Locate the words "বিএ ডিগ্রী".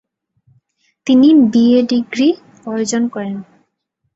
1.51-2.29